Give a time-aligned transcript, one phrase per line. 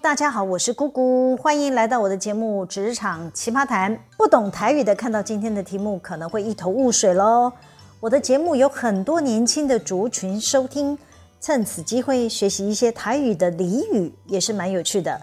[0.00, 3.92] 大家好，我是姑姑，欢迎来到我的节目《职场奇葩谈》。
[4.16, 7.52] 不懂台语的，看到今天的题目可能会一头雾水喽。
[7.98, 10.96] 我的节目有很多年轻的族群收听，
[11.40, 15.20] 趁此机会学习一些台语的俚语，也是蛮有趣的。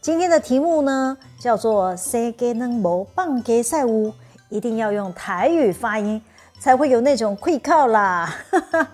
[0.00, 4.10] 今天的题目呢，叫做“世界能无放假赛乌”，
[4.48, 6.22] 一定要用台语发音，
[6.58, 8.34] 才会有那种气口啦。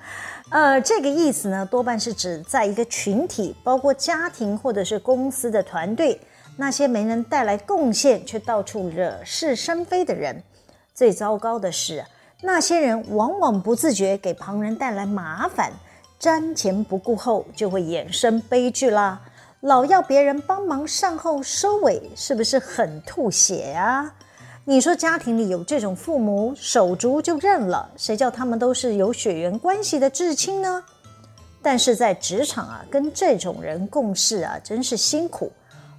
[0.51, 6.21] 呃，这个意思呢，多半是指在一个群体，包括家庭或者是公司的团队，
[6.57, 10.43] 那些没能带来贡献却到处惹是生非的人。
[10.93, 12.05] 最糟糕的是，
[12.43, 15.71] 那些人往往不自觉给旁人带来麻烦，
[16.21, 19.21] 瞻前不顾后，就会衍生悲剧啦。
[19.61, 24.13] 老要别人帮忙善后收尾，是不是很吐血啊？
[24.67, 30.85] 你说家庭里有这种父母，手足就认了，谁叫他们都是有血缘关系的至亲呢？
[31.63, 35.51] 但是在职场啊，跟这种人共事啊，真是辛苦。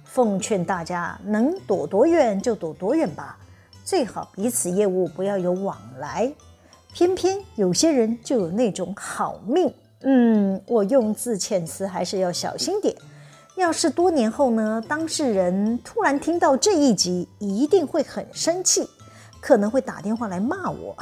[0.04, 3.36] 奉劝大家，能躲多远就躲多远吧，
[3.84, 6.32] 最好彼此业务不要有往来。
[6.94, 12.94] 偏偏有些人就有那种好命，嗯，我用字遣词还是要小心点。
[13.56, 18.88] 要是多年后呢，当事人突然听到这一集，一定会很生气，
[19.40, 20.96] 可能会打电话来骂我。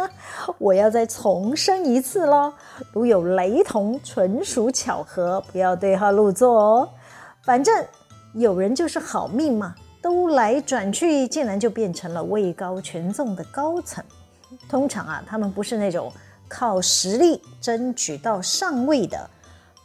[0.58, 2.52] 我要再重申一次喽，
[2.92, 6.88] 如有雷同，纯属巧合，不要对号入座哦。
[7.42, 7.84] 反正
[8.34, 14.04] 有人就是好命嘛，兜来转去，竟然就变成了位高权重的高层。
[14.68, 16.12] 通常啊，他们不是那种
[16.46, 19.28] 靠实力争取到上位的，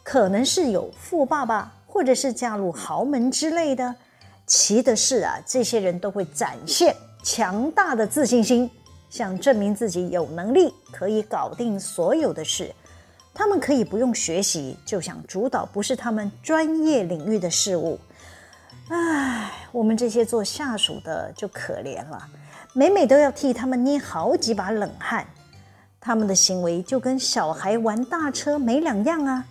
[0.04, 1.72] 可能是有富爸爸。
[1.92, 3.94] 或者是嫁入豪门之类的，
[4.46, 8.70] 奇的是啊，这些人都会展现强大的自信心，
[9.10, 12.74] 想证明自己有能力可以搞定所有的事。
[13.34, 18.00] 他们可以不用学习，就想主导不是他们专业领域的事物。
[18.88, 22.26] 唉，我们这些做下属的就可怜了，
[22.72, 25.26] 每每都要替他们捏好几把冷汗。
[26.00, 29.44] 他们的行为就跟小孩玩大车没两样啊。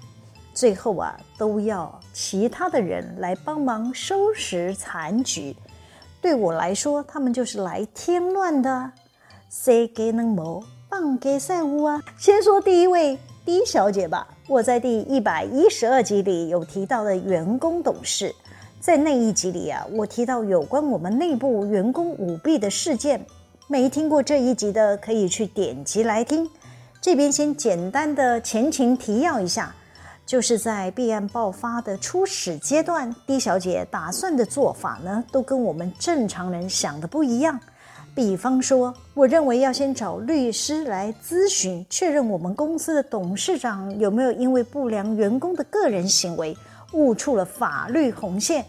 [0.53, 5.55] 最后啊，都要其他的人来帮忙收拾残局。
[6.21, 8.91] 对我来说，他们就是来添乱的。
[9.49, 12.01] 谁给能谋棒给赛乌啊？
[12.17, 14.27] 先说第一位 D 小姐吧。
[14.47, 18.33] 我在第一百一十二集里有提到的员工董事，
[18.79, 23.25] 在那一集里啊，我提到有关我们内部员工舞弊的事件。
[23.67, 26.49] 没听过这一集的，可以去点击来听。
[27.01, 29.73] 这边先简单的前情提要一下。
[30.31, 37.59] 就是在弊案爆发的初始阶段，D 小姐打算的做法呢，都跟我们正常人想的不一样。
[38.15, 46.55] 比方说，我认为要先找律师来咨询，确认我们公司的董事长有没有因为不良员工的个人行为
[46.93, 48.65] 误触了法律红线。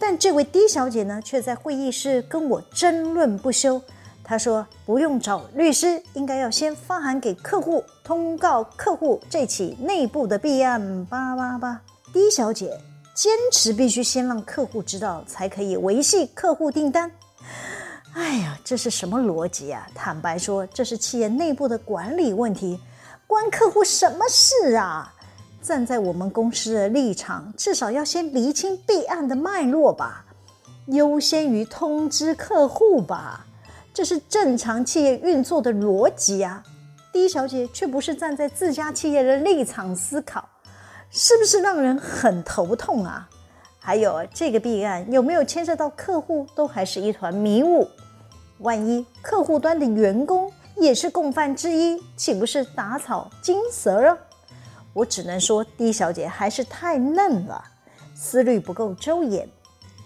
[0.00, 3.80] 但这位 D 小姐呢，却在会议室跟我争论不休。
[4.26, 11.78] 他说：“不用找律师，应该要先发函给客户，通告客户这起内部的弊案。”八八八
[12.10, 12.80] ，D 小姐
[13.14, 17.10] 坚持必须先让客户知道，才可以维系客户订单。
[18.14, 19.86] 哎呀，这是什么逻辑啊？
[19.94, 22.80] 坦白说，这是企业内部的管理问题，
[23.26, 25.12] 关客户什么事啊？
[25.60, 30.24] 站在我们公司的立场，至少要先厘清弊案的脉络吧，
[30.86, 33.44] 优先于通知客户吧。
[33.94, 36.60] 这是正常企业运作的逻辑啊
[37.12, 40.48] ，D 小姐却不是站在自家企业的立场思考，
[41.10, 43.30] 是不是让人很头痛啊？
[43.78, 47.88] 还有这个弊案有没有牵涉到客户，都还是一团迷雾。
[48.58, 54.18] 万一客户端的员工也是共犯之一，岂不是打草惊蛇了？
[54.92, 57.62] 我只能说，D 小姐还是太嫩了，
[58.12, 59.48] 思虑不够周延，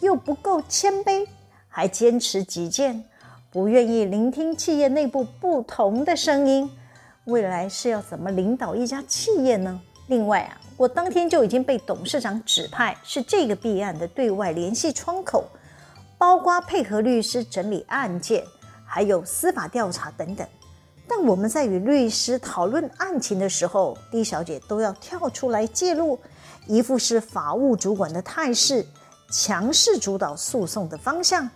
[0.00, 1.26] 又不够谦卑，
[1.68, 3.02] 还坚持己见。
[3.50, 6.70] 不愿意聆听企业内部不同的声音，
[7.24, 9.80] 未来是要怎么领导一家企业呢？
[10.08, 15.46] 另外啊，我当天就已经被董事长指派是这个弊案的对外联系窗口，
[16.18, 18.44] 包括配合律师整理案件，
[18.84, 20.46] 还有司法调查等等。
[21.08, 26.20] 但我们在与律师讨论案情的时候，D 小姐都要跳出来介入，
[26.66, 28.84] 一副是法务主管的态势，
[29.30, 31.48] 强势主导诉讼的方向。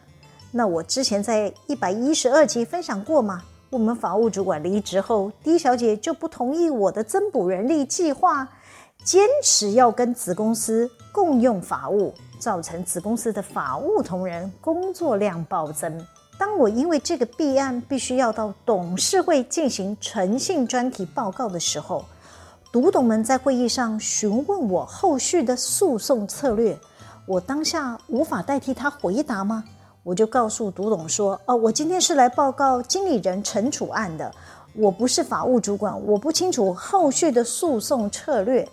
[0.55, 3.43] 那我之前在一百一十二集分享过吗？
[3.71, 8.47] 我们法务主管离职后，D 小姐就不同意我的增补人力计划，
[9.03, 16.07] 坚持要跟子公司共用法务，造成子公司的法务同仁工作量暴增。
[16.39, 22.05] 当我因为这个弊案必须要到董事会进行诚信专题报告的时候，
[22.71, 26.79] 独董们在会议上询问我后续的诉讼策略。
[27.25, 29.65] 我当下无法代替他回答吗？
[30.05, 34.33] 我就告诉独董说：“哦，我今天是来报告经理人惩处案的，
[34.75, 38.69] 我不是法务主管，我不清楚后续的诉讼策略。”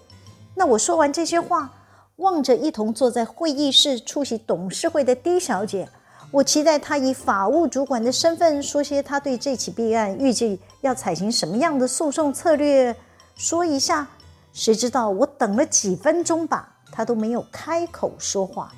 [0.56, 1.72] 那我说完这些话，
[2.16, 5.88] 望着一同坐在会议室出席董事会的 D 小姐，
[6.31, 12.96] 我期待她以法务主管的身份说些她对这起弊案预计要采行什么样的诉讼策略
[13.36, 14.08] 说一下。
[14.52, 18.74] 谁知道我等了几分钟吧，她都没有开口说话，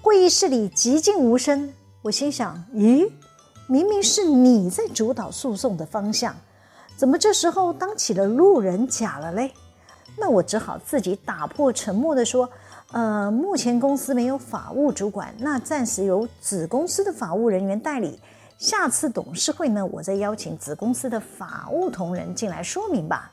[0.00, 1.74] 会议室里寂静无声。
[2.00, 3.10] 我心想：咦，
[3.66, 6.34] 明明是你在主导诉讼的方向，
[6.96, 9.52] 怎么这时候当起了路人甲了嘞？
[10.16, 12.48] 那我只好自己打破沉默地说：
[12.92, 18.18] 呃，目前公司没有法务主管，那暂时由子公司的法务人员代理。
[18.58, 23.28] 下次董事会呢，我再邀请子公司的法务同仁进来说明吧。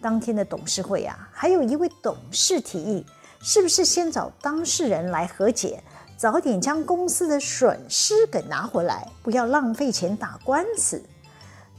[0.00, 3.04] 当天的董事会啊，还有一位董事提议，
[3.40, 5.82] 是不是先找当事人来和解？
[6.20, 11.02] 早点将公司的损失给拿回来，不要浪费钱打官司。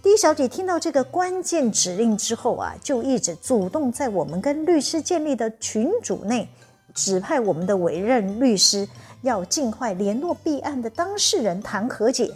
[0.01, 6.49] D 小姐听到这个关键指令之后啊，就一直主动在我们跟律师建立的群组内
[6.95, 8.89] 指派我们的委任律师，
[9.21, 12.33] 要尽快联络弊案的当事人谈和解。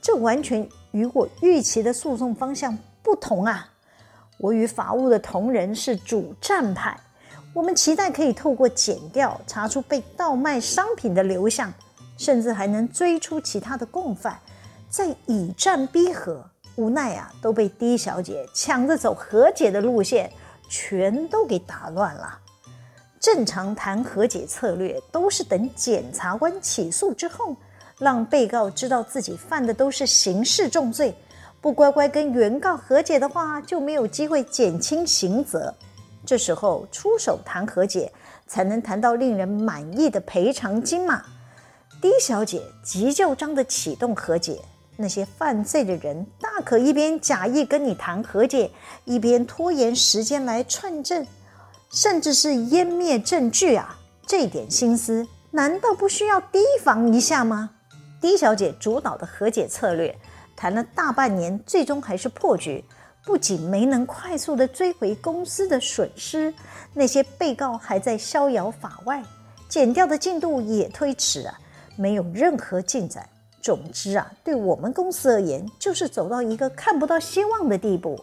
[0.00, 3.68] 这完全与我预期的诉讼方向不同啊！
[4.38, 6.96] 我与法务的同仁是主战派。
[7.52, 11.72] 我们期待可以透过检调查出被盗卖商品的流向，
[12.16, 14.38] 甚至还能追出其他的共犯，
[14.88, 16.44] 在以战逼和。
[16.76, 20.30] 无奈啊，都被 D 小姐抢着走和解的路线，
[20.68, 22.38] 全都给打乱了。
[23.18, 27.54] 正常谈和解策略都是等检察官起诉之后，
[27.98, 31.14] 让被告知道自己犯的都是刑事重罪，
[31.60, 35.74] 不乖乖跟原告和解的话，就没有机会减轻刑责。
[36.30, 38.12] 这时候出手谈和解，
[38.46, 41.24] 才能谈到令人满意的赔偿金嘛。
[42.00, 44.60] D 小姐急就章的启动和解，
[44.96, 48.70] 那些犯罪的人大可一边假意跟你谈和解，
[49.04, 51.26] 一边拖延时间来串证，
[51.90, 53.98] 甚至是湮灭证据啊！
[54.24, 57.70] 这点心思难道不需要提防一下吗
[58.20, 60.16] ？D 小姐主导的和解策略，
[60.54, 62.84] 谈了大半年，最终还是破局。
[63.30, 66.52] 不仅没能快速地追回公司的损失，
[66.92, 69.22] 那些被告还在逍遥法外，
[69.68, 71.56] 减掉的进度也推迟啊，
[71.94, 73.24] 没有任何进展。
[73.62, 78.18] 总之啊，对我们公司而言，就是走到一个看不到希望的地步。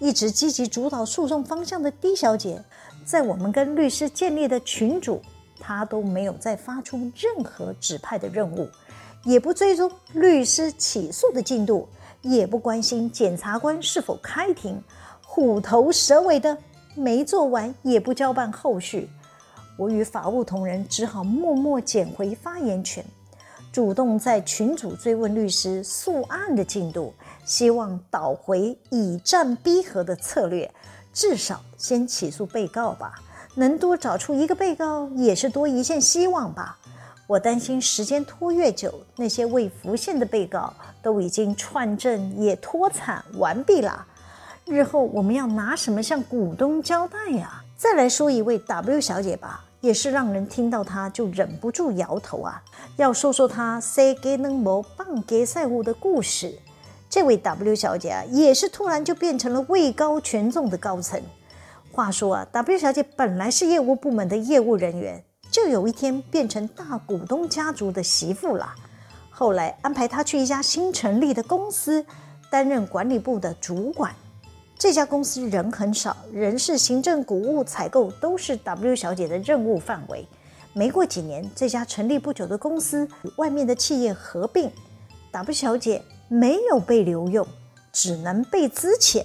[0.00, 2.62] 一直积极主导诉讼方向的 D 小姐，
[3.06, 5.22] 在我们跟律师建立的群组，
[5.58, 8.68] 她都没有再发出任何指派的任务，
[9.24, 11.88] 也不追踪律师起诉的进度。
[12.26, 14.82] 也不关心检察官是否开庭，
[15.22, 16.58] 虎头蛇尾的
[16.94, 19.08] 没做完，也不交办后续。
[19.78, 23.04] 我与法务同仁只好默默捡回发言权，
[23.70, 27.14] 主动在群组追问律师诉案的进度，
[27.44, 30.72] 希望倒回以战逼和的策略，
[31.12, 33.20] 至少先起诉被告吧。
[33.54, 36.78] 能多找出一个被告，也是多一线希望吧。
[37.26, 44.06] 我担心时间拖越久，那些未浮现的被告都已经串证也脱产完毕了。
[44.64, 47.64] 日后我们要拿什么向股东交代呀？
[47.76, 52.62] 再来说一位 W 小姐吧，也是让人听到她就忍不住摇头啊。
[52.96, 56.56] 要说说她 say 给能谋棒给赛物的故事。
[57.10, 61.20] 这位 W 小姐啊，也是突然就变成了位高权重的高层。
[61.90, 65.24] 话说啊，W 小姐本来是业务部门的业务人员。
[65.56, 68.74] 就有一天变成大股东家族的媳妇了。
[69.30, 72.04] 后来安排她去一家新成立的公司
[72.50, 74.14] 担任管理部的主管。
[74.78, 80.28] 这家公司人很少，人事、行政、股务、采购都是 W 小姐的任务范围。
[80.74, 84.70] 没过几年，这家成立不久的公司与外面的企业合并
[85.32, 87.46] ，W 小姐没有被留用，
[87.94, 89.24] 只能被资遣。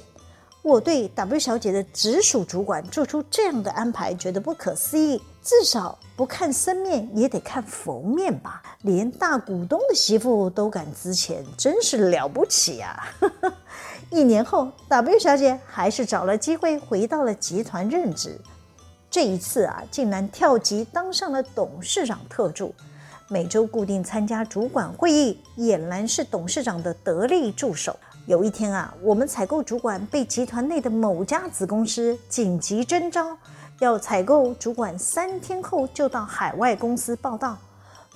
[0.62, 5.22] 我对 W 小姐的直属主管做出这样的安排，觉得不可思议。
[5.44, 8.62] 至少不看生面也得看佛面吧？
[8.84, 13.04] 连大股东的媳妇都敢支钱，真是了不起呀！
[14.12, 18.40] 一年后，W 小姐还是找了机会回到了集团任职。
[19.10, 22.76] 这一次啊，竟然跳级当上了董事长特助，
[23.28, 27.98] 每周固定参加主管会议，俨然是董事长的得力助手。
[28.28, 33.36] 有一天啊，我们采购主管被集团内的某家子公司紧急征召。
[33.82, 37.58] 要采购主管三天后就到海外公司报到。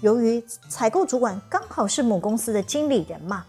[0.01, 3.43] 由于采购主管刚好是母公司的经理人嘛，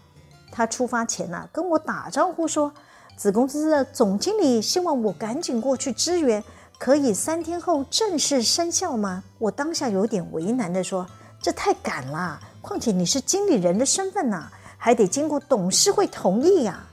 [0.51, 2.71] 他出发前呢、跟我打招呼说，
[3.15, 6.43] 子公司的总经理希望我赶紧过去支援，
[6.79, 9.23] 可以三天后正式生效吗？
[9.37, 11.05] 我当下有点为难地说
[11.39, 16.83] ：“这太赶了，况且你是经理人的身份呐，还得经过董事会同意呀。”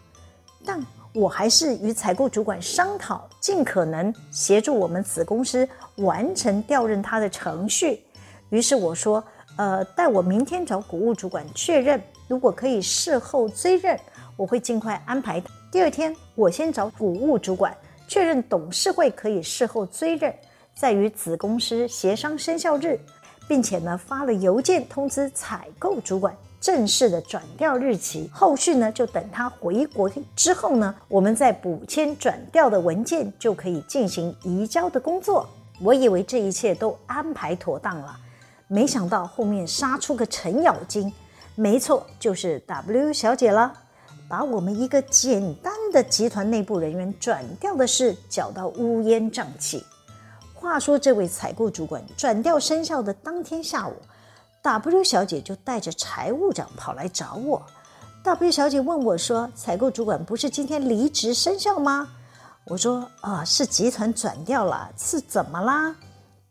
[0.66, 8.02] 但我还是与采购主管商讨，尽可能协助我们子公司完成调任他的程序。
[8.48, 9.22] 于是我说
[9.58, 14.00] ：“呃，待我明天找谷物主管确认，如果可以事后追认，
[14.34, 15.42] 我会尽快安排。
[15.70, 17.76] 第二天，我先找谷物主管。”
[18.08, 20.34] 确认董事会可以事后追认，
[20.74, 22.98] 再与子公司协商生效日，
[23.46, 26.34] 并且呢发了邮件通知采购主管
[26.64, 28.30] 正式的转调日期。
[28.32, 35.46] 后续呢就等他回国之后呢，我们再补签转调的文件，就可以进行移交的工作。
[35.82, 38.16] 我以为这一切都安排妥当了，
[38.66, 41.12] 没想到后面杀出个程咬金，
[41.54, 43.70] 没错，就是 W 小姐了。
[44.26, 49.84] 把我们一个简单的集团内部人员转调的事搅到乌烟瘴气。
[50.54, 53.92] 话说，这位采购主管转调生效的当天下午
[54.64, 57.62] ，W 小姐就带着财务长跑来找我。
[58.22, 62.08] W 小姐问我说：“采购主管不是今天离职生效吗？”
[62.64, 65.94] 我说：“啊，是集团转调了，是怎么啦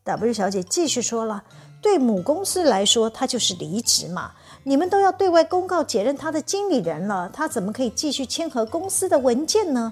[0.04, 1.44] ？”W 小姐继续说了
[1.82, 4.32] ：“对母公司来说，她就是离职嘛。”
[4.64, 9.92] 你们都要对外公告解任他的经理人了，他怎么可以继续签合公司的文件呢？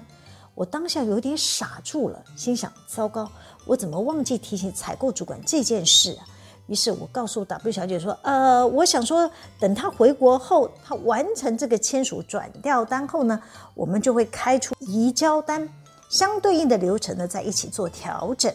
[0.54, 3.28] 我当下有点傻住了，心想：糟糕，
[3.66, 6.24] 我怎么忘记提醒采购主管这件事啊？
[6.72, 13.38] 于是我告诉 W 小姐说：“呃，我想说，等他回国后，他完成这个签署转调单后呢，
[13.74, 15.68] 我们就会开出移交单，
[16.08, 18.50] 相对应的流程呢，在一起做调整。”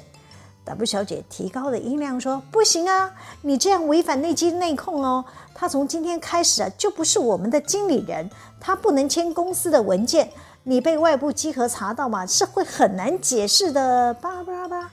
[0.66, 5.24] W 小姐提高了音量说：“不行啊，你这样违反内机内控哦。
[5.54, 8.28] 他从今天开始啊，就不是我们的经理人，
[8.60, 10.28] 他不能签公司的文件。
[10.64, 14.90] 你被外部稽核查到嘛，是会很难解释的。”巴拉巴拉巴拉。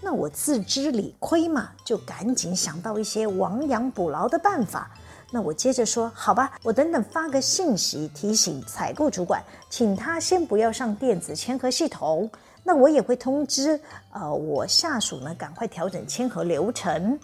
[0.00, 4.90] 那我自知理亏嘛，就赶紧想到一些亡羊补牢的办法。
[5.30, 12.30] 那我接着说：“好吧，我等等发个信息提醒采购主管，请他先不要上电子签核系统。”
[12.64, 13.80] 那我也会通知，
[14.12, 17.18] 呃，我下属呢，赶快调整签核流程。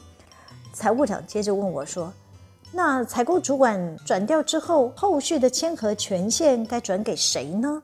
[0.73, 2.13] 财务长接着问我说
[2.73, 7.83] ：“那采购主管转调之后，后续的签核权限该转给谁呢？”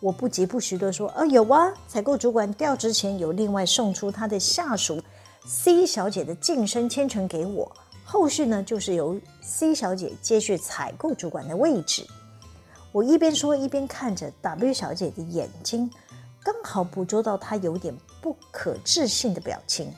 [0.00, 5.02] 我不疾不徐地说：“呃，有啊，采购主管调职前有另外送出他的下属
[5.44, 7.70] C 小姐的晋升签呈给我，
[8.04, 12.06] 后续呢就是由 C 小姐接续采购主管的位置。”
[12.92, 15.90] 我一边说一边看着 W 小姐的眼睛。
[16.40, 19.92] 刚好捕捉到她有点不可置信的表情，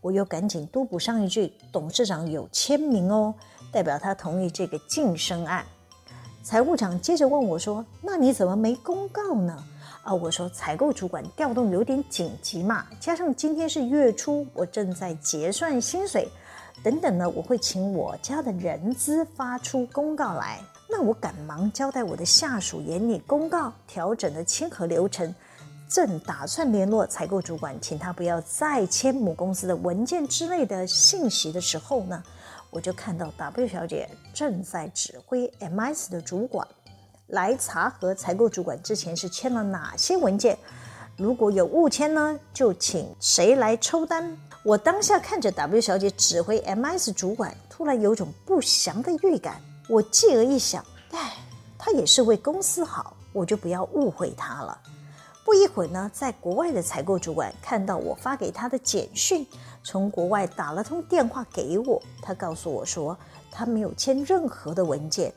[0.00, 3.32] 我又赶紧多补上一句：“董事长有签名哦，
[3.72, 5.64] 代表他同意这个晋升案。”
[6.44, 9.64] 财务长接着问我说：“那你怎么没公告呢？”
[10.04, 16.28] 啊，我说采购主管调动有点紧急嘛，加上今天是月初，我正在结算薪水，
[16.82, 20.60] 等等呢，我会请我家的人资发出公告来。
[20.86, 25.34] 那我赶忙交代我的下属研拟公告，调整了签核流程。
[25.88, 32.22] 正打算联络采购主管，请他不要再签母公司的文件之类的信息的时候呢，
[32.74, 36.66] 我就看到 W 小姐正在指挥 MS 的主管
[37.28, 40.58] 来查核采购主管之前是签了哪些文件，
[41.16, 44.36] 如果有误签呢，就请谁来抽单。
[44.64, 49.60] 我当下看着 W 小姐指挥 MS 主管，突然有种不祥的预感。
[49.88, 51.36] 我继而一想，唉，
[51.78, 54.76] 她也是为公司好，我就不要误会她了。
[55.44, 59.46] 不一会儿呢，在国外的采购主管看到我发给他的简讯，
[59.84, 62.02] 从国外打了通电话给我。
[62.22, 63.16] 他告诉我说，
[63.52, 65.32] 他没有签任何的文件。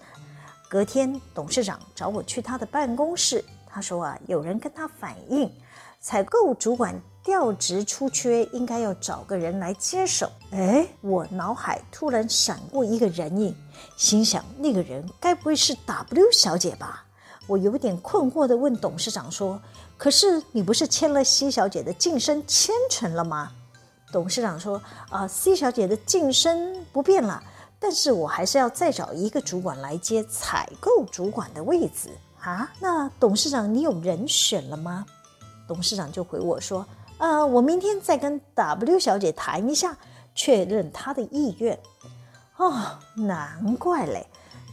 [0.70, 5.52] 隔天，董事长找我去他的办公室，他说啊，有人跟他反映，
[6.00, 10.30] 采购主管调职出缺，应该要找个人来接手。
[10.52, 13.56] 哎，我脑海突然闪过一个人影，
[13.96, 17.06] 心想那个人该不会是 W 小姐吧？
[17.48, 19.62] 我有点困惑地问董事长说。
[19.98, 23.52] 可是你不是签了 C 小姐的晋升签呈了吗？
[24.12, 27.44] 董事长说：“啊，C 小姐的晋升不变了，
[27.80, 32.10] 但是我还是要再找一个主管来接采购主管的位置
[32.42, 35.06] 啊。”那董事长，你有人选了吗？
[35.68, 36.86] 董事长就回我说
[37.20, 39.98] ：“呃，我明天再跟 W 小姐谈一下，
[40.34, 41.78] 确认她的意愿。”
[42.56, 44.26] 哦，难怪嘞。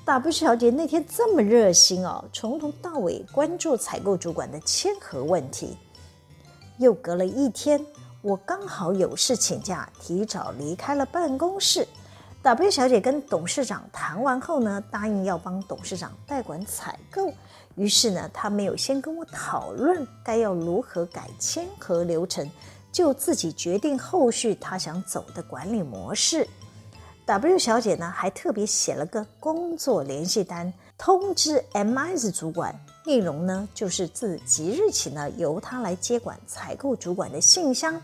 [0.07, 5.77] W 小姐那天这么热心哦，从头到尾关注采购主管的签核问题。
[6.79, 7.85] 又隔了一天，
[8.25, 11.87] 我刚好有事请假，提早离开了办公室。
[12.41, 17.31] W 小姐跟董事长谈完后呢，答应要帮董事长代管采购。
[17.75, 22.51] 于是呢，她没有先跟我讨论该要如何改签和流程，
[22.91, 26.49] 就自己决定后续她想走的管理模式。
[27.27, 38.01] W 小姐呢，还特别写了个工作联系单，通知 MIS 主管，内容呢就是自即日起呢，由她来接管采购主管的信箱，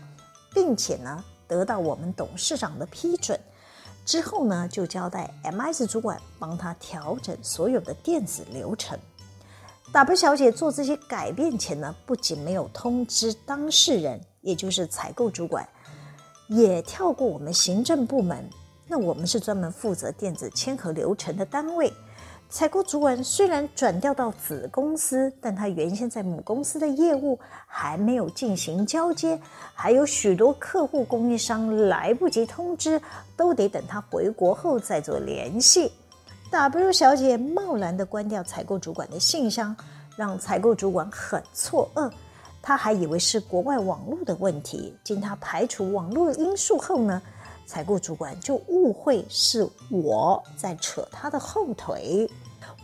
[0.53, 3.39] 并且呢得到我们董事长的批准。
[4.05, 8.97] 之后呢，就交代 MS 主管帮他调整所有的电子流程。
[9.91, 15.67] W 小姐做这些改变前呢，不仅没有通知当事人，也就是采购主管，
[16.47, 18.49] 也跳过我们行政部门。
[18.87, 21.93] 那我们是专门负责电子签核流程的单位。
[22.51, 29.39] 采购主管虽然转调到子公司，但他原先在母公司的业务还没有进行交接，
[29.73, 33.01] 还有许多客户供应商来不及通知，
[33.37, 35.89] 都得等他回国后再做联系。
[36.51, 39.73] W 小姐贸然地关掉采购主管的信箱，
[40.17, 42.11] 让采购主管很错愕。
[42.61, 47.21] 他还以为是国外网络的问题，经他排除网络因素后呢，
[47.71, 52.29] 采购主管就误会是我在扯他的后腿。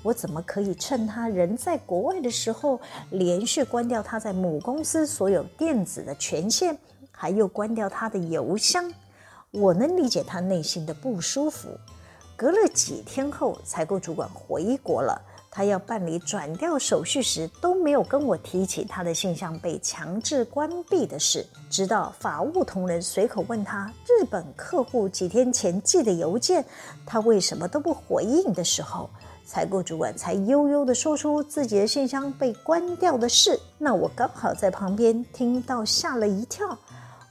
[0.02, 2.80] 我怎么可以趁他人在国外的时候，
[3.12, 6.78] 连续关掉他在母公司所有电子的权限，
[7.12, 8.90] 还又关掉他的邮箱？
[9.52, 11.68] 我能理解他内心的不舒服。
[12.38, 15.22] 隔了几天后，采购主管回国了。
[15.58, 21.44] 他要办理转调手续时，都没有跟我提起他的信箱被强制关闭的事。
[21.68, 26.64] 直到法务同仁随口问他日本客户几天前寄的邮件，
[27.08, 29.10] 他为什么都不回应的时候，
[29.48, 33.60] 采购主管才悠悠地说出自己的信箱被关掉的事。
[33.80, 36.78] 那我刚好在旁边听到，吓了一跳。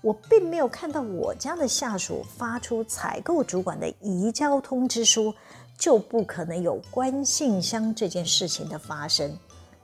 [0.02, 5.32] 我并没有看到我家的下属发出采购主管的移交通知书。
[5.78, 9.38] 就不可能有关信箱这件事情的发生，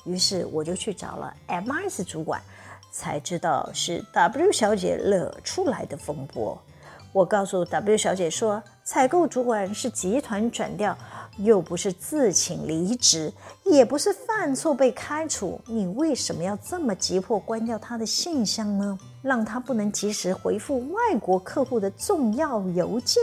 [0.04, 2.40] 于是我就去找了 MIS 主管，
[2.90, 6.60] 才知道是 W 小姐惹出来的风波。
[7.12, 10.96] 我告诉 W 小姐说，采购主管是集团转调，
[11.36, 13.30] 又不是自请离职，
[13.64, 18.98] 也不是犯错被开除，你为什么要这么急迫关掉他的信箱呢？
[19.20, 23.22] 让他不能及时回复外国客户的重要邮件？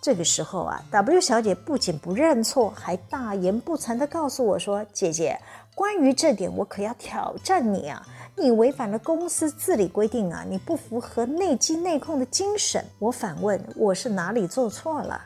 [0.00, 5.38] 这个时候啊，W 小姐不仅不认错，还大言不惭地告诉我说：“姐姐，
[5.74, 8.02] 关于这点，我可要挑战你啊！
[8.34, 10.42] 你违反了公司治理规定啊！
[10.48, 15.20] 你不符合内稽内控的精神。”我反问：“我是哪里做错了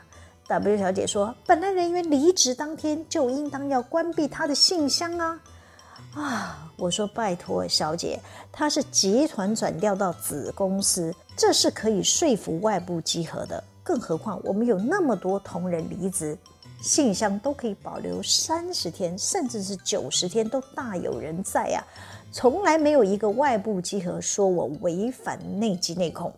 [0.49, 5.39] ？”W 小姐说：“本来人员离职当天就应当要关闭他的信箱啊！”
[6.15, 8.19] 啊，我说拜托小姐，
[8.51, 13.63] 他是集团转调到子公司，这是可以说服外部稽核的。
[13.85, 16.35] 更何况我们有那么多同仁离职，
[16.81, 21.85] 信箱都可以保留三十天，甚至是九十天，都大有人在呀、啊！
[22.31, 26.33] 从来没有一个外部稽核说我违反内稽内控。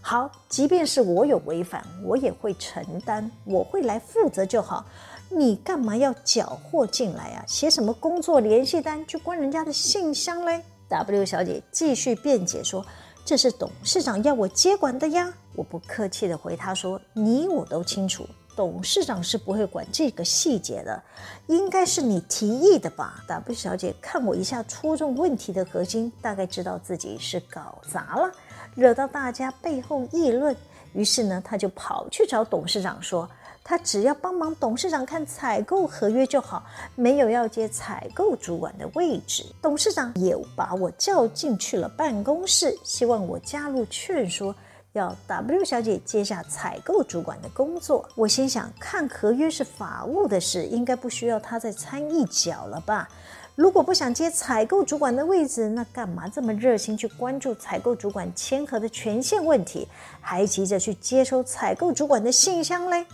[0.00, 4.86] 好，即便是我有违反，我也会承担，我会来负责就好。
[5.28, 7.44] 你干嘛要缴获进来啊？
[7.46, 12.82] 写什么工作联系单去关人家的信箱嘞？W 小姐继续辩解说。
[13.26, 15.34] 这是董事长要我接管的呀！
[15.56, 21.02] 我不客气地回他说：“你我都清楚，董事长是不会管这个细节的，
[21.48, 28.30] 应该是你提议的吧？”W 小姐看我一下，戳中问题的核心，大概知道自己是搞砸了，
[28.76, 30.56] 惹到大家背后议论，
[30.92, 33.28] 于是呢，她就跑去找董事长说。
[33.68, 39.44] 他只要帮忙董事长看采购合约就好，没有要接采购主管的位置。
[39.60, 44.54] 董事长也把我叫进去了办公室，希望我加入劝说，
[44.92, 48.08] 要 W 小姐接下采购主管的工作。
[48.14, 53.08] 我心想，看合约是法务的事，应该不需要他再掺一脚了吧？
[53.56, 59.88] 如果不想接采购主管的位置，那干嘛这么热心去关注采购主管签合的权限问题，
[60.20, 63.04] 还急着去接收采购主管的信箱嘞？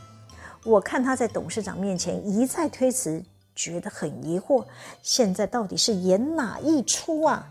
[0.65, 3.23] 我看他在董事长面前一再推辞，
[3.55, 4.65] 觉得很疑惑。
[5.03, 7.49] 现在到底是演哪一出啊？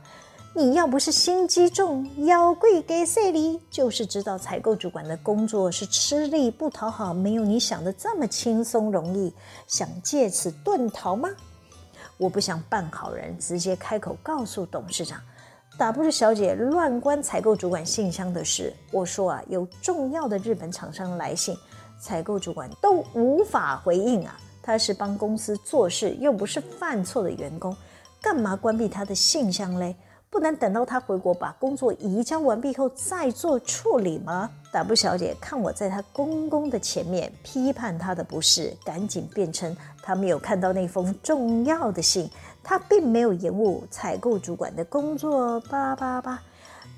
[0.54, 3.60] 你要不是心机重，要贵给谁哩？
[3.70, 9.34] 就是知道采购主管的工作是吃力不讨好，没有你想的这么轻松容易，
[9.68, 11.30] 想借此遁逃吗？
[12.18, 15.20] 我不想扮好人，直接开口告诉董事长
[15.78, 21.58] ：“W 小姐乱关采购主管信箱的事。”我说啊，有重要的日本厂商来信。
[22.02, 24.38] 采购主管都无法回应啊！
[24.64, 27.76] 他是帮公司做事，又不是犯错的员工，
[28.22, 29.96] 干嘛关闭他的信箱嘞？
[30.30, 42.30] 不能等到他回国把工作移交完毕后再做处理吗？W 小姐看我在她公公的前面批判他的不是，赶紧辩称他没有看到那封重要的信，
[42.64, 45.60] 他并没有延误采购主管的工作。
[45.62, 46.40] 叭叭叭。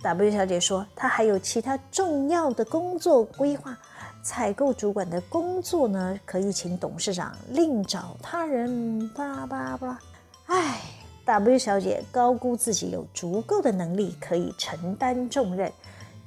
[0.04, 3.76] W 小姐说，她还有其他重要的工作规划，
[4.24, 9.08] 采购主管的工作呢，可以请董事长另找他人。
[9.10, 10.00] 巴拉巴拉巴拉。
[10.46, 10.80] 唉
[11.26, 15.70] ，W 小姐高估自己有足够的能力可以承担重任，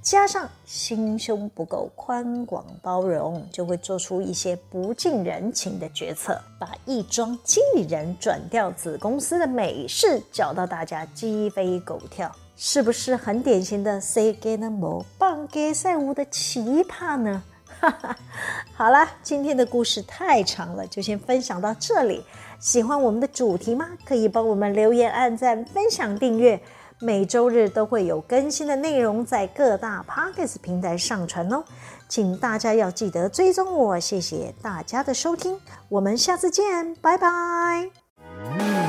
[0.03, 12.31] 加上心胸不够宽广包容，就会做出一些不近人情的决策，把一桩经理人转调子公司的美事搅到大家鸡飞狗跳。
[12.59, 17.43] 是不是很典型的 “say get more 棒给赛舞”的奇葩呢？
[18.75, 22.25] 好了，今天的故事太长了，就先分享到这里。
[22.59, 23.87] 喜欢我们的主题吗？
[24.05, 26.61] 可以帮我们留言、按赞、分享、订阅。
[26.99, 31.63] 每周日都会有更新的内容在各大 Podcast 平台上传哦，
[32.09, 34.01] 请大家要记得追踪我。
[34.01, 38.86] 谢谢大家的收听，我们下次见，拜拜。